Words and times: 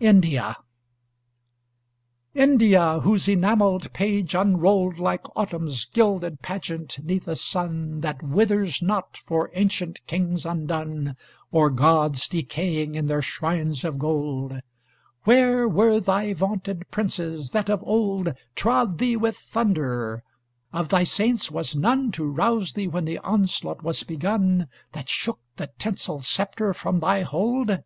INDIA 0.00 0.54
India 2.34 3.00
whose 3.00 3.26
enameled 3.26 3.90
page 3.94 4.34
unrolled 4.34 4.98
Like 4.98 5.26
autumn's 5.34 5.86
gilded 5.86 6.42
pageant, 6.42 6.98
'neath 7.02 7.26
a 7.26 7.34
sun 7.34 8.00
That 8.02 8.22
withers 8.22 8.82
not 8.82 9.16
for 9.24 9.50
ancient 9.54 10.06
kings 10.06 10.44
undone 10.44 11.16
Or 11.50 11.70
gods 11.70 12.28
decaying 12.28 12.96
in 12.96 13.06
their 13.06 13.22
shrines 13.22 13.82
of 13.82 13.98
gold 13.98 14.60
Where 15.24 15.66
were 15.66 16.00
thy 16.00 16.34
vaunted 16.34 16.90
princes, 16.90 17.52
that 17.52 17.70
of 17.70 17.82
old 17.82 18.34
Trod 18.54 18.98
thee 18.98 19.16
with 19.16 19.38
thunder 19.38 20.22
of 20.70 20.90
thy 20.90 21.04
saints 21.04 21.50
was 21.50 21.74
none 21.74 22.12
To 22.12 22.26
rouse 22.26 22.74
thee 22.74 22.88
when 22.88 23.06
the 23.06 23.20
onslaught 23.20 23.82
was 23.82 24.02
begun, 24.02 24.68
That 24.92 25.08
shook 25.08 25.40
the 25.56 25.70
tinseled 25.78 26.26
sceptre 26.26 26.74
from 26.74 27.00
thy 27.00 27.22
hold? 27.22 27.78